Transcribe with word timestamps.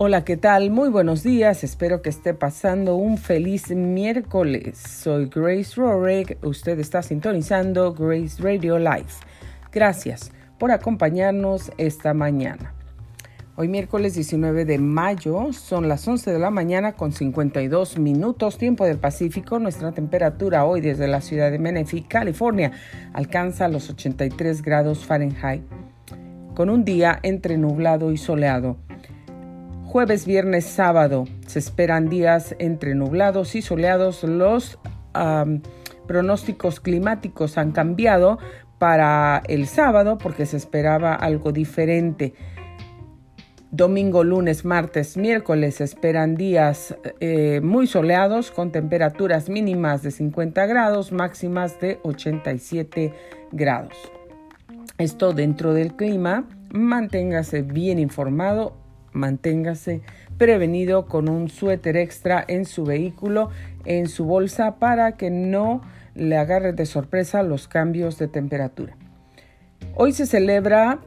Hola, 0.00 0.24
¿qué 0.24 0.36
tal? 0.36 0.70
Muy 0.70 0.90
buenos 0.90 1.24
días. 1.24 1.64
Espero 1.64 2.02
que 2.02 2.08
esté 2.08 2.32
pasando 2.32 2.94
un 2.94 3.18
feliz 3.18 3.70
miércoles. 3.70 4.78
Soy 4.78 5.26
Grace 5.26 5.74
Rorick. 5.74 6.38
Usted 6.46 6.78
está 6.78 7.02
sintonizando 7.02 7.92
Grace 7.94 8.40
Radio 8.40 8.78
Live. 8.78 9.08
Gracias 9.72 10.30
por 10.56 10.70
acompañarnos 10.70 11.72
esta 11.78 12.14
mañana. 12.14 12.74
Hoy 13.56 13.66
miércoles 13.66 14.14
19 14.14 14.66
de 14.66 14.78
mayo 14.78 15.52
son 15.52 15.88
las 15.88 16.06
11 16.06 16.30
de 16.30 16.38
la 16.38 16.50
mañana 16.50 16.92
con 16.92 17.10
52 17.10 17.98
minutos 17.98 18.56
tiempo 18.56 18.84
del 18.84 18.98
Pacífico. 18.98 19.58
Nuestra 19.58 19.90
temperatura 19.90 20.64
hoy 20.64 20.80
desde 20.80 21.08
la 21.08 21.20
ciudad 21.20 21.50
de 21.50 21.58
Menifee, 21.58 22.02
California, 22.02 22.70
alcanza 23.14 23.66
los 23.66 23.90
83 23.90 24.62
grados 24.62 25.04
Fahrenheit 25.04 25.64
con 26.54 26.70
un 26.70 26.84
día 26.84 27.18
entre 27.24 27.58
nublado 27.58 28.12
y 28.12 28.16
soleado. 28.16 28.76
Jueves, 29.98 30.26
viernes, 30.26 30.64
sábado 30.64 31.24
se 31.48 31.58
esperan 31.58 32.08
días 32.08 32.54
entre 32.60 32.94
nublados 32.94 33.56
y 33.56 33.62
soleados. 33.62 34.22
Los 34.22 34.78
pronósticos 36.06 36.78
climáticos 36.78 37.58
han 37.58 37.72
cambiado 37.72 38.38
para 38.78 39.42
el 39.48 39.66
sábado 39.66 40.16
porque 40.16 40.46
se 40.46 40.56
esperaba 40.56 41.16
algo 41.16 41.50
diferente. 41.50 42.34
Domingo, 43.72 44.22
lunes, 44.22 44.64
martes, 44.64 45.16
miércoles 45.16 45.74
se 45.74 45.84
esperan 45.84 46.36
días 46.36 46.94
eh, 47.18 47.60
muy 47.60 47.88
soleados 47.88 48.52
con 48.52 48.70
temperaturas 48.70 49.48
mínimas 49.48 50.04
de 50.04 50.12
50 50.12 50.64
grados, 50.66 51.10
máximas 51.10 51.80
de 51.80 51.98
87 52.04 53.12
grados. 53.50 53.96
Esto 54.96 55.32
dentro 55.32 55.74
del 55.74 55.96
clima, 55.96 56.44
manténgase 56.72 57.62
bien 57.62 57.98
informado 57.98 58.86
Manténgase 59.18 60.00
prevenido 60.38 61.06
con 61.06 61.28
un 61.28 61.50
suéter 61.50 61.96
extra 61.96 62.44
en 62.46 62.64
su 62.64 62.84
vehículo, 62.84 63.50
en 63.84 64.08
su 64.08 64.24
bolsa, 64.24 64.76
para 64.78 65.16
que 65.16 65.30
no 65.30 65.82
le 66.14 66.36
agarre 66.36 66.72
de 66.72 66.86
sorpresa 66.86 67.42
los 67.42 67.68
cambios 67.68 68.18
de 68.18 68.28
temperatura. 68.28 68.96
Hoy 69.94 70.12
se 70.12 70.26
celebra 70.26 71.00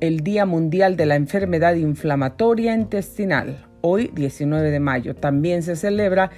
el 0.00 0.20
Día 0.20 0.46
Mundial 0.46 0.96
de 0.96 1.06
la 1.06 1.16
Enfermedad 1.16 1.74
Inflamatoria 1.74 2.74
Intestinal, 2.74 3.66
hoy 3.80 4.10
19 4.14 4.70
de 4.70 4.80
mayo. 4.80 5.14
También 5.16 5.62
se 5.62 5.74
celebra 5.74 6.30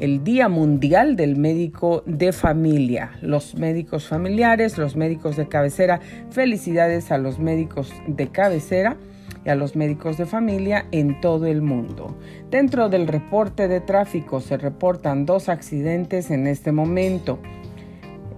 el 0.00 0.22
Día 0.22 0.48
Mundial 0.48 1.16
del 1.16 1.36
Médico 1.36 2.04
de 2.06 2.32
Familia. 2.32 3.10
Los 3.20 3.56
médicos 3.56 4.06
familiares, 4.06 4.78
los 4.78 4.94
médicos 4.94 5.36
de 5.36 5.48
cabecera, 5.48 6.00
felicidades 6.30 7.10
a 7.10 7.18
los 7.18 7.40
médicos 7.40 7.92
de 8.06 8.28
cabecera 8.28 8.96
y 9.44 9.50
a 9.50 9.54
los 9.54 9.76
médicos 9.76 10.16
de 10.16 10.26
familia 10.26 10.86
en 10.92 11.20
todo 11.20 11.46
el 11.46 11.62
mundo. 11.62 12.16
Dentro 12.50 12.88
del 12.88 13.06
reporte 13.06 13.68
de 13.68 13.80
tráfico 13.80 14.40
se 14.40 14.56
reportan 14.56 15.26
dos 15.26 15.48
accidentes 15.48 16.30
en 16.30 16.46
este 16.46 16.72
momento. 16.72 17.38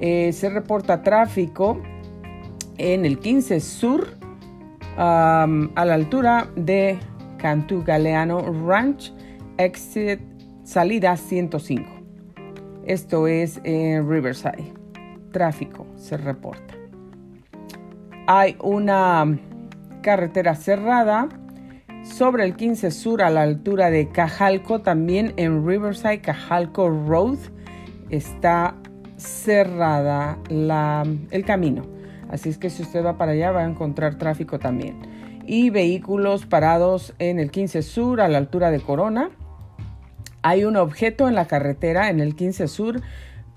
Eh, 0.01 0.33
se 0.33 0.51
reporta 0.51 1.03
tráfico 1.03 1.81
en 2.79 3.05
el 3.05 3.19
15 3.19 3.61
Sur 3.61 4.09
a 4.97 5.47
la 5.77 5.95
altura 5.95 6.49
de 6.57 6.99
Cantú 7.39 7.83
Galeano 7.83 8.41
Ranch, 8.67 9.13
exit 9.57 10.21
salida 10.65 11.17
105. 11.17 11.85
Esto 12.85 13.27
es 13.27 13.61
en 13.65 14.09
Riverside. 14.09 14.73
Tráfico 15.33 15.87
se 15.97 16.17
reporta. 16.17 16.75
Hay 18.27 18.57
una 18.63 19.39
carretera 20.01 20.55
cerrada 20.55 21.29
sobre 22.05 22.45
el 22.45 22.57
15 22.57 22.91
Sur 22.91 23.23
a 23.23 23.31
la 23.31 23.43
altura 23.43 23.91
de 23.91 24.09
Cajalco, 24.09 24.81
también 24.81 25.35
en 25.37 25.67
Riverside, 25.67 26.21
Cajalco 26.21 26.89
Road, 26.89 27.39
está 28.09 28.75
cerrada 29.17 30.39
la, 30.49 31.05
el 31.31 31.45
camino. 31.45 31.83
Así 32.31 32.49
es 32.49 32.59
que 32.59 32.71
si 32.71 32.83
usted 32.83 33.05
va 33.05 33.19
para 33.19 33.33
allá 33.33 33.51
va 33.51 33.61
a 33.61 33.69
encontrar 33.69 34.17
tráfico 34.17 34.59
también. 34.59 34.97
Y 35.47 35.71
vehículos 35.71 36.47
parados 36.47 37.15
en 37.19 37.39
el 37.39 37.51
15 37.51 37.83
Sur 37.83 38.21
a 38.21 38.29
la 38.29 38.39
altura 38.39 38.71
de 38.71 38.81
Corona. 38.81 39.31
Hay 40.43 40.65
un 40.65 40.77
objeto 40.77 41.29
en 41.29 41.35
la 41.35 41.47
carretera 41.47 42.09
en 42.09 42.21
el 42.21 42.35
15 42.35 42.69
Sur 42.69 43.03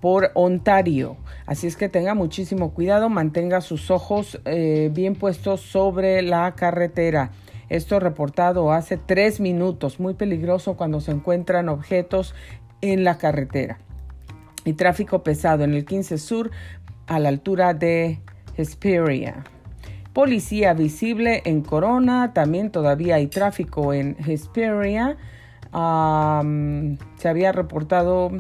por 0.04 0.32
Ontario. 0.34 1.16
Así 1.46 1.66
es 1.66 1.78
que 1.78 1.88
tenga 1.88 2.14
muchísimo 2.14 2.74
cuidado, 2.74 3.08
mantenga 3.08 3.62
sus 3.62 3.90
ojos 3.90 4.38
eh, 4.44 4.90
bien 4.92 5.16
puestos 5.16 5.62
sobre 5.62 6.22
la 6.22 6.56
carretera. 6.56 7.32
Esto 7.70 8.02
reportado 8.02 8.74
hace 8.74 8.98
tres 8.98 9.40
minutos, 9.40 10.02
muy 10.02 10.14
peligroso 10.14 10.76
cuando 10.76 11.00
se 11.00 11.12
encuentran 11.12 11.70
objetos 11.70 12.36
en 12.82 13.06
la 13.06 13.18
carretera. 13.18 13.78
Y 14.66 14.74
tráfico 14.74 15.24
pesado 15.24 15.64
en 15.64 15.74
el 15.74 15.86
15 15.86 16.18
Sur 16.18 16.52
a 17.08 17.18
la 17.20 17.30
altura 17.30 17.74
de 17.74 18.20
Hesperia. 18.58 19.46
Policía 20.12 20.74
visible 20.74 21.44
en 21.46 21.62
Corona, 21.62 22.34
también 22.34 22.72
todavía 22.72 23.16
hay 23.16 23.28
tráfico 23.28 23.94
en 23.94 24.18
Hesperia. 24.28 25.16
se 25.72 27.30
había 27.30 27.54
reportado 27.54 28.32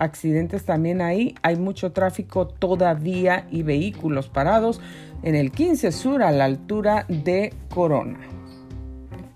accidentes 0.00 0.64
también 0.64 1.00
ahí. 1.00 1.34
Hay 1.42 1.56
mucho 1.56 1.92
tráfico 1.92 2.48
todavía 2.48 3.46
y 3.50 3.62
vehículos 3.62 4.28
parados 4.28 4.80
en 5.22 5.36
el 5.36 5.52
15 5.52 5.92
Sur 5.92 6.22
a 6.22 6.32
la 6.32 6.46
altura 6.46 7.04
de 7.08 7.52
Corona. 7.72 8.18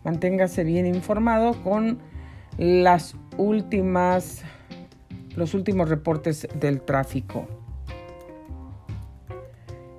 Manténgase 0.04 0.64
bien 0.64 0.86
informado 0.86 1.62
con 1.62 1.98
las 2.58 3.14
últimas, 3.36 4.42
los 5.36 5.54
últimos 5.54 5.88
reportes 5.88 6.48
del 6.58 6.80
tráfico. 6.80 7.46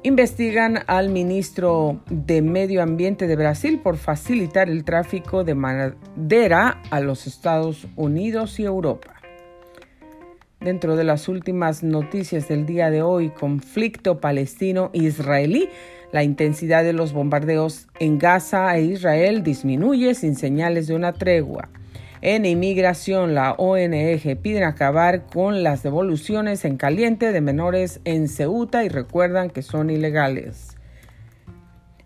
Investigan 0.03 0.83
al 0.85 1.09
ministro 1.09 1.99
de 2.11 2.43
Medio 2.43 2.83
Ambiente 2.83 3.25
de 3.25 3.35
Brasil 3.35 3.79
por 3.81 3.97
facilitar 3.97 4.69
el 4.69 4.83
tráfico 4.83 5.43
de 5.43 5.55
madera 5.55 6.79
a 6.91 6.99
los 6.99 7.25
Estados 7.25 7.87
Unidos 7.95 8.59
y 8.59 8.65
Europa. 8.65 9.15
Dentro 10.65 10.95
de 10.95 11.03
las 11.03 11.29
últimas 11.29 11.83
noticias 11.83 12.47
del 12.47 12.65
día 12.65 12.89
de 12.89 13.03
hoy, 13.03 13.29
conflicto 13.29 14.19
palestino-israelí, 14.19 15.69
la 16.11 16.23
intensidad 16.23 16.83
de 16.83 16.91
los 16.91 17.13
bombardeos 17.13 17.87
en 17.99 18.17
Gaza 18.17 18.75
e 18.75 18.81
Israel 18.81 19.43
disminuye 19.43 20.15
sin 20.15 20.35
señales 20.35 20.87
de 20.87 20.95
una 20.95 21.13
tregua. 21.13 21.69
En 22.21 22.47
inmigración, 22.47 23.35
la 23.35 23.51
ONG 23.51 24.37
pide 24.41 24.63
acabar 24.63 25.27
con 25.27 25.61
las 25.61 25.83
devoluciones 25.83 26.65
en 26.65 26.77
caliente 26.77 27.31
de 27.31 27.41
menores 27.41 28.01
en 28.03 28.27
Ceuta 28.27 28.83
y 28.83 28.89
recuerdan 28.89 29.51
que 29.51 29.61
son 29.61 29.91
ilegales. 29.91 30.77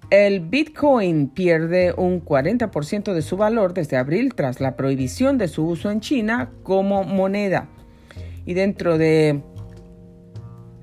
El 0.10 0.42
Bitcoin 0.42 1.30
pierde 1.30 1.94
un 1.96 2.26
40% 2.26 3.14
de 3.14 3.22
su 3.22 3.38
valor 3.38 3.74
desde 3.74 3.96
abril 3.96 4.34
tras 4.36 4.60
la 4.60 4.76
prohibición 4.76 5.38
de 5.38 5.48
su 5.48 5.66
uso 5.66 5.92
en 5.92 6.02
China 6.02 6.52
como 6.64 7.06
moneda 7.06 7.70
y 8.50 8.56
dentro 8.56 8.98
de 8.98 9.44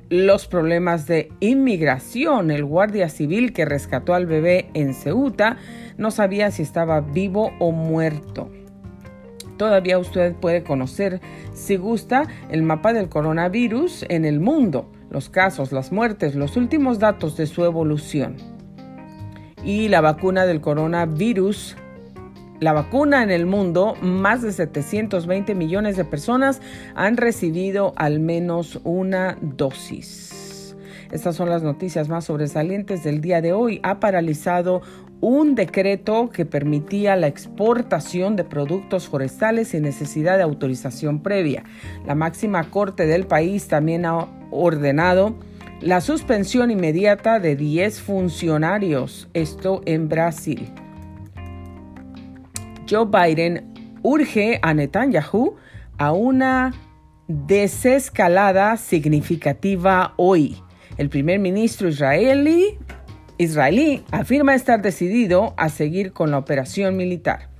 los 0.09 0.47
problemas 0.47 1.09
de 1.09 1.31
inmigración, 1.41 2.53
el 2.53 2.65
guardia 2.65 3.09
civil 3.09 3.53
que 3.53 3.65
rescató 3.65 4.15
al 4.15 4.27
bebé 4.27 4.71
en 4.75 4.94
Ceuta 4.94 5.56
no 5.97 6.12
sabía 6.12 6.53
si 6.53 6.62
estaba 6.62 7.00
vivo 7.00 7.50
o 7.59 7.72
muerto. 7.72 8.53
Todavía 9.56 9.99
usted 9.99 10.37
puede 10.37 10.62
conocer, 10.62 11.21
si 11.55 11.75
gusta, 11.75 12.28
el 12.50 12.62
mapa 12.62 12.93
del 12.93 13.09
coronavirus 13.09 14.06
en 14.10 14.25
el 14.26 14.38
mundo, 14.38 14.88
los 15.10 15.28
casos, 15.28 15.72
las 15.72 15.91
muertes, 15.91 16.37
los 16.37 16.56
últimos 16.56 17.00
datos 17.00 17.37
de 17.37 17.49
su 17.49 17.65
evolución. 17.65 18.37
Y 19.64 19.88
la 19.88 20.00
vacuna 20.00 20.46
del 20.46 20.61
coronavirus 20.61 21.76
la 22.61 22.73
vacuna 22.73 23.23
en 23.23 23.31
el 23.31 23.47
mundo, 23.47 23.94
más 24.00 24.43
de 24.43 24.53
720 24.53 25.55
millones 25.55 25.97
de 25.97 26.05
personas 26.05 26.61
han 26.94 27.17
recibido 27.17 27.93
al 27.97 28.20
menos 28.20 28.81
una 28.85 29.37
dosis. 29.41 30.75
Estas 31.11 31.37
son 31.37 31.49
las 31.49 31.62
noticias 31.62 32.08
más 32.08 32.25
sobresalientes 32.25 33.05
del 33.05 33.20
día 33.20 33.41
de 33.41 33.53
hoy. 33.53 33.81
Ha 33.82 34.00
paralizado 34.00 34.82
un 35.20 35.55
decreto 35.55 36.31
que 36.31 36.44
permitía 36.44 37.17
la 37.17 37.26
exportación 37.26 38.37
de 38.37 38.44
productos 38.44 39.08
forestales 39.08 39.69
sin 39.69 39.82
necesidad 39.82 40.37
de 40.37 40.43
autorización 40.43 41.23
previa. 41.23 41.64
La 42.06 42.14
máxima 42.14 42.70
corte 42.70 43.06
del 43.06 43.26
país 43.26 43.69
también 43.69 44.05
ha 44.05 44.26
ordenado 44.50 45.37
la 45.81 46.00
suspensión 46.00 46.70
inmediata 46.70 47.38
de 47.38 47.55
10 47.55 48.00
funcionarios, 48.00 49.29
esto 49.35 49.82
en 49.85 50.08
Brasil. 50.08 50.73
Joe 52.88 53.06
Biden 53.06 53.99
urge 54.03 54.59
a 54.62 54.73
Netanyahu 54.73 55.56
a 55.99 56.12
una 56.12 56.73
desescalada 57.29 58.77
significativa 58.77 60.15
hoy. 60.17 60.56
El 60.97 61.09
primer 61.09 61.38
ministro 61.41 61.88
israelí, 61.88 62.79
israelí 63.38 64.05
afirma 64.11 64.55
estar 64.55 64.81
decidido 64.81 65.55
a 65.56 65.69
seguir 65.69 66.12
con 66.12 66.31
la 66.31 66.38
operación 66.38 66.97
militar. 66.97 67.50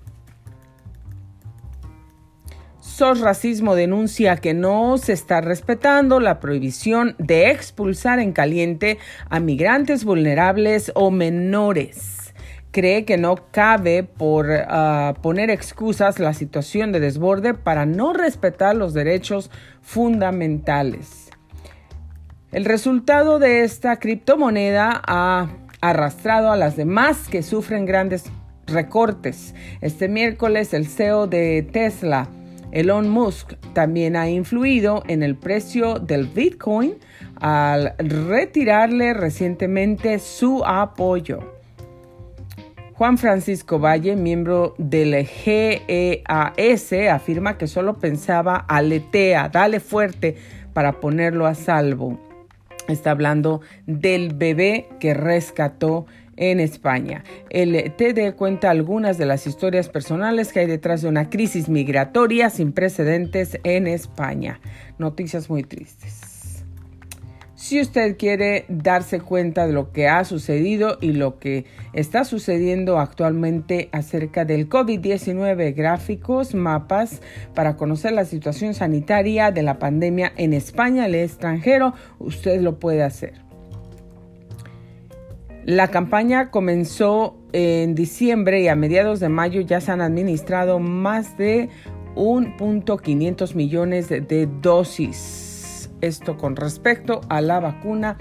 SOS 2.81 3.21
Racismo 3.21 3.75
denuncia 3.75 4.37
que 4.37 4.55
no 4.55 4.97
se 4.97 5.13
está 5.13 5.43
respetando 5.43 6.19
la 6.19 6.41
prohibición 6.41 7.15
de 7.19 7.51
expulsar 7.51 8.21
en 8.21 8.33
caliente 8.33 8.97
a 9.29 9.39
migrantes 9.39 10.05
vulnerables 10.05 10.93
o 10.95 11.11
menores. 11.11 12.16
Cree 12.77 13.07
que 13.07 13.17
no 13.17 13.37
cabe 13.53 14.03
por 14.03 14.49
ah, 14.53 15.15
poner 15.23 15.49
excusas 15.49 16.19
la 16.19 16.35
situación 16.35 16.93
de 16.93 17.01
desborde 17.01 17.55
para 17.55 17.87
no 17.87 18.13
respetar 18.13 18.77
los 18.77 18.93
derechos 18.93 19.51
fundamentales. 19.81 21.31
El 22.53 22.67
resultado 22.67 23.39
de 23.39 23.65
esta 23.65 23.97
criptomoneda 23.97 25.01
ha 25.07 25.49
arrastrado 25.81 26.53
a 26.53 26.59
las 26.59 26.77
demás 26.77 27.29
que 27.31 27.43
sufren 27.43 27.87
grandes 27.87 28.25
recortes. 28.67 29.55
Este 29.81 30.09
miércoles 30.09 30.75
el 30.75 30.87
CEO 30.87 31.27
de 31.27 31.63
Tesla, 31.63 32.29
Elon 32.73 33.09
Musk, 33.09 33.55
también 33.73 34.17
ha 34.17 34.29
influido 34.29 35.03
en 35.09 35.23
el 35.23 35.35
precio 35.35 35.95
del 35.95 36.27
Bitcoin 36.27 36.97
al 37.41 37.95
retirarle 37.97 39.15
recientemente 39.15 40.19
su 40.19 40.63
apoyo. 40.67 41.56
Juan 42.97 43.19
Francisco 43.19 43.79
Valle, 43.79 44.17
miembro 44.17 44.75
del 44.79 45.27
GEAS, 45.27 46.93
afirma 47.13 47.59
que 47.59 47.67
solo 47.67 47.99
pensaba 47.99 48.57
aletea, 48.57 49.51
dale 49.51 49.81
fuerte 49.81 50.37
para 50.73 50.99
ponerlo 50.99 51.45
a 51.45 51.55
salvo. 51.55 52.19
Está 52.89 53.11
hablando 53.11 53.61
del 53.87 54.33
bebé 54.33 54.89
que 54.99 55.13
rescató 55.13 56.07
en 56.37 56.59
España. 56.59 57.23
El 57.51 57.93
TD 57.97 58.35
cuenta 58.35 58.71
algunas 58.71 59.19
de 59.19 59.27
las 59.27 59.47
historias 59.47 59.91
personales 59.91 60.51
que 60.51 60.61
hay 60.61 60.67
detrás 60.67 61.03
de 61.03 61.11
una 61.11 61.29
crisis 61.29 61.69
migratoria 61.69 62.49
sin 62.49 62.73
precedentes 62.73 63.61
en 63.65 63.89
España. 63.89 64.59
Noticias 64.97 65.51
muy 65.51 65.65
tristes. 65.65 66.26
Si 67.57 67.81
usted 67.81 68.19
quiere 68.19 68.67
darse 68.69 69.19
cuenta 69.19 69.67
de 69.67 69.73
lo 69.73 69.91
que 69.91 70.09
ha 70.09 70.27
sucedido 70.27 70.99
y 71.01 71.13
lo 71.13 71.39
que 71.39 71.65
está 71.95 72.25
sucediendo 72.25 72.99
actualmente 72.99 73.89
acerca 73.93 74.45
del 74.45 74.69
COVID-19, 74.69 75.75
gráficos, 75.75 76.55
mapas 76.55 77.23
para 77.55 77.77
conocer 77.77 78.13
la 78.13 78.27
situación 78.27 78.75
sanitaria 78.75 79.53
de 79.53 79.63
la 79.63 79.79
pandemia 79.79 80.35
en 80.37 80.53
España, 80.53 81.07
el 81.07 81.15
extranjero, 81.15 81.95
usted 82.19 82.61
lo 82.61 82.79
puede 82.79 83.03
hacer. 83.03 83.41
La 85.65 85.89
campaña 85.89 86.51
comenzó 86.51 87.39
en 87.55 87.95
diciembre 87.95 88.61
y 88.61 88.69
a 88.69 88.77
mediados 88.77 89.19
de 89.19 89.31
mayo 89.31 89.63
ya 89.63 89.81
se 89.81 89.93
han 89.93 90.03
administrado 90.03 90.79
más 90.79 91.39
de 91.39 91.71
1.500 92.17 93.55
millones 93.55 94.11
de 94.11 94.47
dosis 94.61 95.46
esto 96.01 96.37
con 96.37 96.57
respecto 96.57 97.21
a 97.29 97.41
la 97.41 97.61
vacuna 97.61 98.17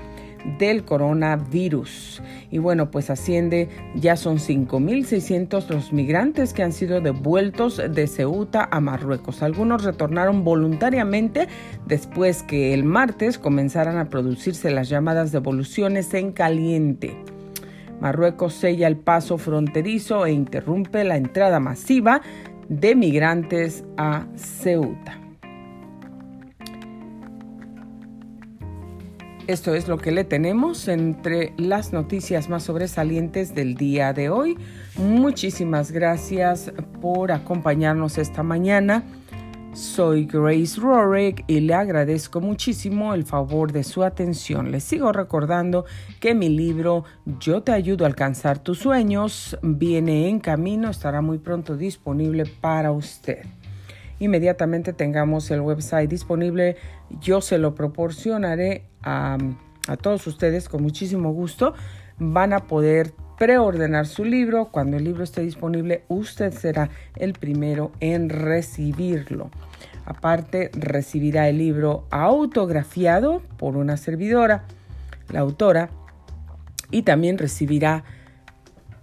del 0.59 0.85
coronavirus. 0.85 2.21
Y 2.51 2.59
bueno, 2.59 2.91
pues 2.91 3.09
asciende, 3.09 3.69
ya 3.95 4.15
son 4.15 4.37
5.600 4.37 5.67
los 5.69 5.91
migrantes 5.91 6.53
que 6.53 6.63
han 6.63 6.71
sido 6.71 7.01
devueltos 7.01 7.77
de 7.77 8.07
Ceuta 8.07 8.67
a 8.71 8.79
Marruecos. 8.79 9.41
Algunos 9.41 9.83
retornaron 9.83 10.43
voluntariamente 10.43 11.47
después 11.85 12.43
que 12.43 12.73
el 12.73 12.83
martes 12.83 13.37
comenzaran 13.37 13.97
a 13.97 14.09
producirse 14.09 14.71
las 14.71 14.89
llamadas 14.89 15.31
devoluciones 15.31 16.13
en 16.13 16.31
caliente. 16.31 17.17
Marruecos 17.99 18.53
sella 18.53 18.87
el 18.87 18.97
paso 18.97 19.37
fronterizo 19.37 20.25
e 20.25 20.31
interrumpe 20.31 21.03
la 21.03 21.17
entrada 21.17 21.59
masiva 21.59 22.21
de 22.69 22.95
migrantes 22.95 23.83
a 23.97 24.27
Ceuta. 24.35 25.24
Esto 29.47 29.75
es 29.75 29.87
lo 29.87 29.99
que 29.99 30.11
le 30.11 30.23
tenemos 30.23 30.87
entre 30.87 31.53
las 31.57 31.93
noticias 31.93 32.49
más 32.49 32.63
sobresalientes 32.63 33.53
del 33.53 33.75
día 33.75 34.11
de 34.11 34.31
hoy. 34.31 34.57
Muchísimas 34.97 35.91
gracias 35.91 36.71
por 36.99 37.31
acompañarnos 37.31 38.17
esta 38.17 38.41
mañana. 38.41 39.03
Soy 39.71 40.25
Grace 40.25 40.81
Rorick 40.81 41.43
y 41.45 41.59
le 41.59 41.75
agradezco 41.75 42.41
muchísimo 42.41 43.13
el 43.13 43.23
favor 43.23 43.71
de 43.71 43.83
su 43.83 44.03
atención. 44.03 44.71
Les 44.71 44.83
sigo 44.83 45.11
recordando 45.11 45.85
que 46.19 46.33
mi 46.33 46.49
libro 46.49 47.03
Yo 47.39 47.61
te 47.61 47.71
ayudo 47.71 48.05
a 48.05 48.07
alcanzar 48.07 48.57
tus 48.57 48.79
sueños 48.79 49.59
viene 49.61 50.27
en 50.27 50.39
camino, 50.39 50.89
estará 50.89 51.21
muy 51.21 51.37
pronto 51.37 51.77
disponible 51.77 52.45
para 52.47 52.91
usted 52.91 53.43
inmediatamente 54.19 54.93
tengamos 54.93 55.49
el 55.51 55.61
website 55.61 56.09
disponible, 56.09 56.77
yo 57.21 57.41
se 57.41 57.57
lo 57.57 57.75
proporcionaré 57.75 58.85
a, 59.03 59.37
todos 60.01 60.25
ustedes 60.27 60.69
con 60.69 60.81
muchísimo 60.81 61.31
gusto. 61.31 61.73
Van 62.17 62.53
a 62.53 62.61
poder 62.67 63.13
preordenar 63.37 64.07
su 64.07 64.25
libro. 64.25 64.69
Cuando 64.71 64.97
el 64.97 65.03
libro 65.03 65.23
esté 65.23 65.41
disponible, 65.41 66.03
usted 66.07 66.53
será 66.53 66.89
el 67.15 67.33
primero 67.33 67.91
en 67.99 68.29
recibirlo. 68.29 69.51
Aparte, 70.05 70.71
recibirá 70.73 71.49
el 71.49 71.57
libro 71.57 72.05
autografiado 72.11 73.41
por 73.57 73.75
una 73.75 73.97
servidora, 73.97 74.65
la 75.29 75.41
autora, 75.41 75.89
y 76.91 77.01
también 77.01 77.37
recibirá 77.37 78.03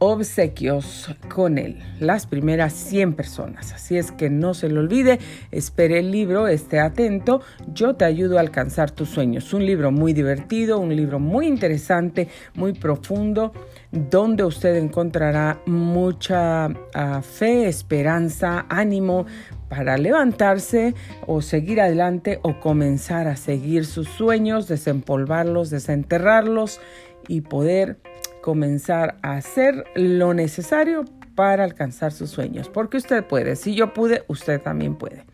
obsequios 0.04 1.14
con 1.28 1.58
él, 1.58 1.78
las 2.00 2.26
primeras 2.26 2.72
100 2.72 3.12
personas. 3.12 3.72
Así 3.72 3.96
es 3.96 4.10
que 4.10 4.30
no 4.30 4.52
se 4.52 4.68
lo 4.68 4.80
olvide, 4.80 5.20
espere 5.52 6.00
el 6.00 6.10
libro, 6.10 6.48
esté 6.48 6.80
atento, 6.80 7.40
yo 7.72 7.94
te 7.94 8.04
ayudo 8.04 8.36
a 8.36 8.40
alcanzar 8.40 8.90
tus 8.90 9.10
sueños. 9.10 9.54
Un 9.54 9.64
libro 9.64 9.92
muy 9.92 10.12
divertido, 10.12 10.80
un 10.80 10.96
libro 10.96 11.20
muy 11.20 11.46
interesante, 11.46 12.26
muy 12.54 12.72
profundo, 12.72 13.52
donde 13.92 14.42
usted 14.42 14.74
encontrará 14.74 15.60
mucha 15.66 16.64
ah, 16.94 17.22
fe, 17.22 17.68
esperanza, 17.68 18.66
ánimo 18.68 19.26
para 19.68 19.96
levantarse 19.98 20.96
o 21.28 21.42
seguir 21.42 21.80
adelante 21.80 22.40
o 22.42 22.58
comenzar 22.58 23.28
a 23.28 23.36
seguir 23.36 23.86
sus 23.86 24.08
sueños, 24.08 24.66
desempolvarlos, 24.66 25.70
desenterrarlos 25.70 26.80
y 27.28 27.42
poder 27.42 27.98
comenzar 28.42 29.16
a 29.22 29.36
hacer 29.36 29.84
lo 29.94 30.34
necesario 30.34 31.06
para 31.34 31.64
alcanzar 31.64 32.12
sus 32.12 32.28
sueños, 32.28 32.68
porque 32.68 32.98
usted 32.98 33.24
puede, 33.24 33.56
si 33.56 33.74
yo 33.74 33.94
pude, 33.94 34.24
usted 34.28 34.60
también 34.60 34.96
puede. 34.96 35.24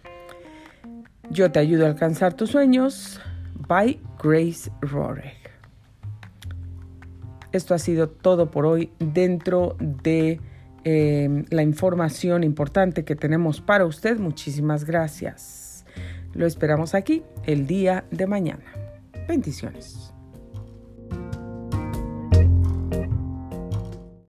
Yo 1.30 1.50
te 1.50 1.58
ayudo 1.58 1.84
a 1.84 1.88
alcanzar 1.88 2.34
tus 2.34 2.50
sueños. 2.50 3.20
By 3.66 4.00
Grace 4.22 4.70
Rorek. 4.80 5.50
Esto 7.52 7.74
ha 7.74 7.78
sido 7.78 8.08
todo 8.08 8.50
por 8.50 8.64
hoy 8.64 8.92
dentro 8.98 9.76
de 9.78 10.40
eh, 10.84 11.44
la 11.50 11.62
información 11.62 12.44
importante 12.44 13.04
que 13.04 13.14
tenemos 13.14 13.60
para 13.60 13.84
usted. 13.84 14.18
Muchísimas 14.18 14.84
gracias. 14.84 15.84
Lo 16.34 16.46
esperamos 16.46 16.94
aquí 16.94 17.22
el 17.44 17.66
día 17.66 18.04
de 18.10 18.26
mañana. 18.26 18.64
Bendiciones. 19.26 20.14